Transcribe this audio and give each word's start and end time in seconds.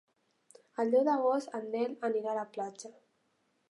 El 0.85 0.93
deu 0.95 1.05
d'agost 1.11 1.55
en 1.61 1.71
Nel 1.77 1.97
anirà 2.11 2.35
a 2.35 2.39
la 2.43 2.51
platja. 2.59 2.97